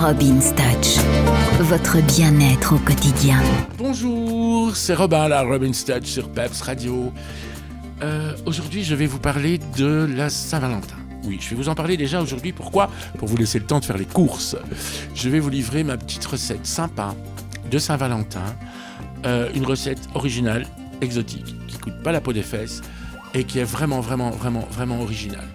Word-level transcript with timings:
Robin's 0.00 0.54
Touch, 0.54 0.96
votre 1.60 2.00
bien-être 2.16 2.74
au 2.74 2.78
quotidien. 2.78 3.38
Bonjour, 3.76 4.74
c'est 4.74 4.94
Robin, 4.94 5.28
la 5.28 5.42
Robin's 5.42 5.84
Touch 5.84 6.06
sur 6.06 6.30
Peps 6.30 6.62
Radio. 6.62 7.12
Euh, 8.02 8.34
aujourd'hui, 8.46 8.82
je 8.82 8.94
vais 8.94 9.04
vous 9.04 9.18
parler 9.18 9.60
de 9.76 10.08
la 10.16 10.30
Saint-Valentin. 10.30 10.96
Oui, 11.24 11.36
je 11.38 11.50
vais 11.50 11.56
vous 11.56 11.68
en 11.68 11.74
parler 11.74 11.98
déjà 11.98 12.22
aujourd'hui. 12.22 12.52
Pourquoi? 12.52 12.88
Pour 13.18 13.28
vous 13.28 13.36
laisser 13.36 13.58
le 13.58 13.66
temps 13.66 13.78
de 13.78 13.84
faire 13.84 13.98
les 13.98 14.06
courses. 14.06 14.56
Je 15.14 15.28
vais 15.28 15.38
vous 15.38 15.50
livrer 15.50 15.84
ma 15.84 15.98
petite 15.98 16.24
recette 16.24 16.64
sympa 16.64 17.14
de 17.70 17.78
Saint-Valentin. 17.78 18.56
Euh, 19.26 19.50
une 19.54 19.66
recette 19.66 20.00
originale, 20.14 20.66
exotique, 21.02 21.54
qui 21.68 21.76
coûte 21.76 22.02
pas 22.02 22.12
la 22.12 22.22
peau 22.22 22.32
des 22.32 22.42
fesses 22.42 22.80
et 23.34 23.44
qui 23.44 23.58
est 23.58 23.64
vraiment, 23.64 24.00
vraiment, 24.00 24.30
vraiment, 24.30 24.66
vraiment 24.72 25.02
originale. 25.02 25.48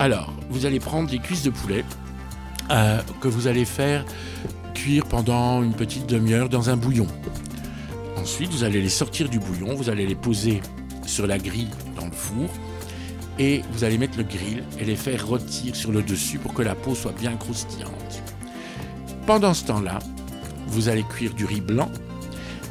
Alors, 0.00 0.32
vous 0.50 0.66
allez 0.66 0.80
prendre 0.80 1.08
des 1.08 1.20
cuisses 1.20 1.44
de 1.44 1.50
poulet 1.50 1.84
euh, 2.72 2.98
que 3.20 3.28
vous 3.28 3.46
allez 3.46 3.64
faire 3.64 4.04
cuire 4.74 5.04
pendant 5.06 5.62
une 5.62 5.74
petite 5.74 6.06
demi-heure 6.06 6.48
dans 6.48 6.70
un 6.70 6.76
bouillon. 6.76 7.06
Ensuite, 8.16 8.50
vous 8.50 8.64
allez 8.64 8.80
les 8.80 8.88
sortir 8.88 9.28
du 9.28 9.38
bouillon, 9.38 9.74
vous 9.74 9.90
allez 9.90 10.06
les 10.06 10.14
poser 10.14 10.60
sur 11.04 11.26
la 11.26 11.38
grille 11.38 11.70
dans 11.98 12.06
le 12.06 12.12
four 12.12 12.48
et 13.38 13.62
vous 13.72 13.84
allez 13.84 13.98
mettre 13.98 14.18
le 14.18 14.24
grill 14.24 14.62
et 14.78 14.84
les 14.84 14.96
faire 14.96 15.26
rôtir 15.26 15.74
sur 15.76 15.92
le 15.92 16.02
dessus 16.02 16.38
pour 16.38 16.54
que 16.54 16.62
la 16.62 16.74
peau 16.74 16.94
soit 16.94 17.12
bien 17.12 17.36
croustillante. 17.36 18.22
Pendant 19.26 19.54
ce 19.54 19.64
temps-là, 19.64 19.98
vous 20.66 20.88
allez 20.88 21.02
cuire 21.02 21.34
du 21.34 21.44
riz 21.44 21.60
blanc 21.60 21.90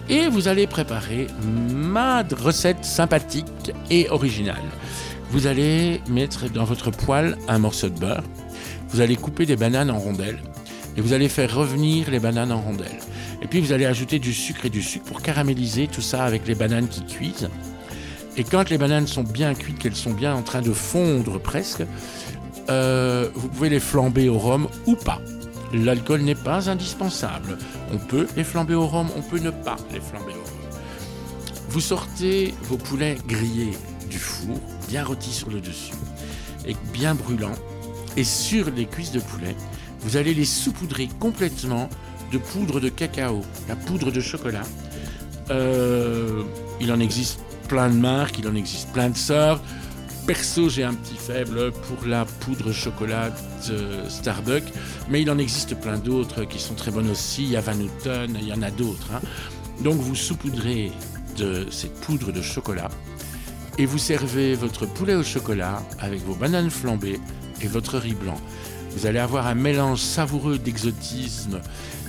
et 0.09 0.27
vous 0.27 0.47
allez 0.47 0.67
préparer 0.67 1.27
ma 1.43 2.23
recette 2.23 2.83
sympathique 2.83 3.71
et 3.89 4.09
originale. 4.09 4.57
Vous 5.31 5.47
allez 5.47 6.01
mettre 6.09 6.49
dans 6.49 6.65
votre 6.65 6.91
poêle 6.91 7.37
un 7.47 7.57
morceau 7.57 7.87
de 7.87 7.97
beurre, 7.97 8.23
vous 8.89 8.99
allez 8.99 9.15
couper 9.15 9.45
des 9.45 9.55
bananes 9.55 9.89
en 9.89 9.97
rondelles 9.97 10.41
et 10.97 11.01
vous 11.01 11.13
allez 11.13 11.29
faire 11.29 11.55
revenir 11.55 12.11
les 12.11 12.19
bananes 12.19 12.51
en 12.51 12.59
rondelles. 12.59 12.99
Et 13.41 13.47
puis 13.47 13.61
vous 13.61 13.71
allez 13.71 13.85
ajouter 13.85 14.19
du 14.19 14.33
sucre 14.33 14.65
et 14.65 14.69
du 14.69 14.81
sucre 14.81 15.05
pour 15.05 15.21
caraméliser 15.21 15.87
tout 15.87 16.01
ça 16.01 16.25
avec 16.25 16.45
les 16.47 16.53
bananes 16.53 16.89
qui 16.89 17.05
cuisent. 17.05 17.49
Et 18.35 18.43
quand 18.43 18.69
les 18.69 18.77
bananes 18.77 19.07
sont 19.07 19.23
bien 19.23 19.53
cuites, 19.53 19.79
qu'elles 19.79 19.95
sont 19.95 20.11
bien 20.11 20.35
en 20.35 20.41
train 20.41 20.61
de 20.61 20.73
fondre 20.73 21.39
presque, 21.39 21.83
euh, 22.69 23.29
vous 23.33 23.47
pouvez 23.47 23.69
les 23.69 23.79
flamber 23.79 24.27
au 24.27 24.37
rhum 24.37 24.67
ou 24.85 24.95
pas. 24.95 25.21
L'alcool 25.73 26.23
n'est 26.23 26.35
pas 26.35 26.69
indispensable. 26.69 27.57
On 27.93 27.97
peut 27.97 28.27
les 28.35 28.43
flamber 28.43 28.75
au 28.75 28.85
rhum, 28.85 29.07
on 29.15 29.21
peut 29.21 29.39
ne 29.39 29.51
pas 29.51 29.77
les 29.93 30.01
flamber 30.01 30.33
au 30.33 30.43
rhum. 30.43 30.79
Vous 31.69 31.79
sortez 31.79 32.53
vos 32.63 32.75
poulets 32.75 33.15
grillés 33.29 33.77
four, 34.19 34.59
bien 34.87 35.03
rôtis 35.03 35.33
sur 35.33 35.49
le 35.49 35.61
dessus, 35.61 35.93
et 36.65 36.75
bien 36.93 37.15
brûlants. 37.15 37.55
Et 38.17 38.23
sur 38.23 38.69
les 38.71 38.85
cuisses 38.85 39.11
de 39.11 39.19
poulet, 39.19 39.55
vous 40.01 40.17
allez 40.17 40.33
les 40.33 40.45
saupoudrer 40.45 41.07
complètement 41.19 41.89
de 42.31 42.37
poudre 42.37 42.79
de 42.79 42.89
cacao, 42.89 43.41
la 43.67 43.75
poudre 43.75 44.11
de 44.11 44.19
chocolat. 44.19 44.63
Euh, 45.49 46.43
il 46.79 46.91
en 46.91 46.99
existe 46.99 47.39
plein 47.67 47.89
de 47.89 47.95
marques, 47.95 48.39
il 48.39 48.47
en 48.47 48.55
existe 48.55 48.91
plein 48.91 49.09
de 49.09 49.17
sortes. 49.17 49.63
Perso, 50.27 50.69
j'ai 50.69 50.83
un 50.83 50.93
petit 50.93 51.15
faible 51.15 51.71
pour 51.71 52.05
la 52.05 52.25
poudre 52.25 52.71
chocolat 52.71 53.31
Starbucks, 54.07 54.71
mais 55.09 55.21
il 55.21 55.31
en 55.31 55.37
existe 55.37 55.75
plein 55.75 55.97
d'autres 55.97 56.43
qui 56.43 56.59
sont 56.59 56.75
très 56.75 56.91
bonnes 56.91 57.09
aussi. 57.09 57.43
Il 57.43 57.49
y 57.49 57.57
a 57.57 57.61
Van 57.61 57.73
Houten, 57.73 58.37
il 58.39 58.47
y 58.47 58.53
en 58.53 58.61
a 58.61 58.71
d'autres. 58.71 59.07
hein. 59.13 59.21
Donc 59.81 59.95
vous 59.95 60.15
saupoudrez 60.15 60.91
de 61.37 61.65
cette 61.71 61.99
poudre 62.01 62.31
de 62.31 62.41
chocolat 62.41 62.89
et 63.77 63.85
vous 63.85 63.97
servez 63.97 64.55
votre 64.55 64.85
poulet 64.85 65.15
au 65.15 65.23
chocolat 65.23 65.81
avec 65.99 66.21
vos 66.25 66.35
bananes 66.35 66.69
flambées 66.69 67.19
et 67.61 67.67
votre 67.67 67.97
riz 67.97 68.13
blanc. 68.13 68.39
Vous 68.91 69.05
allez 69.05 69.19
avoir 69.19 69.47
un 69.47 69.55
mélange 69.55 69.99
savoureux 69.99 70.57
d'exotisme 70.57 71.61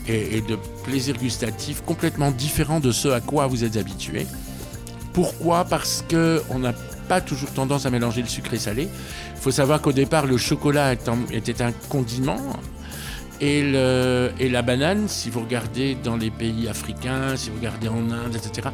et, 0.09 0.39
et 0.39 0.41
de 0.41 0.57
plaisir 0.85 1.17
gustatif 1.17 1.83
complètement 1.85 2.31
différent 2.31 2.81
de 2.81 2.91
ce 2.91 3.09
à 3.09 3.21
quoi 3.21 3.47
vous 3.47 3.65
êtes 3.65 3.77
habitué. 3.77 4.27
Pourquoi? 5.13 5.65
Parce 5.65 6.05
que 6.09 6.43
on 6.49 6.59
n'a 6.59 6.73
pas 7.09 7.21
toujours 7.21 7.51
tendance 7.51 7.87
à 7.87 7.91
mélanger 7.91 8.23
le 8.23 8.29
sucré 8.29 8.59
salé. 8.59 8.89
Il 9.35 9.41
faut 9.41 9.51
savoir 9.51 9.81
qu'au 9.81 9.93
départ, 9.93 10.27
le 10.27 10.39
chocolat 10.39 10.95
était 10.95 11.63
un 11.63 11.73
condiment. 11.89 12.39
Et, 13.45 13.63
le- 13.65 14.31
et 14.39 14.49
la 14.49 14.63
banane, 14.63 15.09
si 15.09 15.29
vous 15.29 15.41
regardez 15.41 15.97
dans 15.97 16.17
les 16.17 16.31
pays 16.31 16.69
africains, 16.69 17.35
si 17.37 17.51
vous 17.51 17.57
regardez 17.57 17.89
en 17.89 18.09
Inde, 18.13 18.37
etc., 18.37 18.69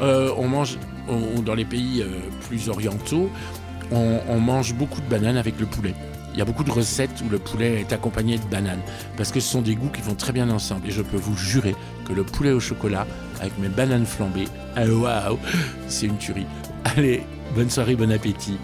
euh, 0.00 0.30
on 0.38 0.46
mange, 0.46 0.78
ou 1.08 1.42
dans 1.42 1.54
les 1.56 1.64
pays 1.64 2.02
euh, 2.02 2.20
plus 2.48 2.68
orientaux, 2.68 3.28
on, 3.90 4.20
on 4.28 4.38
mange 4.38 4.74
beaucoup 4.74 5.00
de 5.00 5.08
bananes 5.08 5.36
avec 5.36 5.58
le 5.58 5.66
poulet. 5.66 5.94
Il 6.34 6.38
y 6.38 6.40
a 6.40 6.44
beaucoup 6.44 6.62
de 6.62 6.70
recettes 6.70 7.20
où 7.26 7.28
le 7.30 7.38
poulet 7.40 7.80
est 7.80 7.92
accompagné 7.92 8.38
de 8.38 8.44
bananes, 8.44 8.80
parce 9.16 9.32
que 9.32 9.40
ce 9.40 9.50
sont 9.50 9.60
des 9.60 9.74
goûts 9.74 9.90
qui 9.90 10.02
vont 10.02 10.14
très 10.14 10.32
bien 10.32 10.48
ensemble. 10.50 10.86
Et 10.86 10.92
je 10.92 11.02
peux 11.02 11.16
vous 11.18 11.36
jurer 11.36 11.74
que 12.06 12.12
le 12.12 12.22
poulet 12.22 12.52
au 12.52 12.60
chocolat, 12.60 13.06
avec 13.40 13.58
mes 13.58 13.68
bananes 13.68 14.06
flambées, 14.06 14.46
ah, 14.76 14.86
waouh, 14.86 15.36
c'est 15.88 16.06
une 16.06 16.16
tuerie. 16.16 16.46
Allez, 16.96 17.24
bonne 17.56 17.70
soirée, 17.70 17.96
bon 17.96 18.10
appétit. 18.12 18.56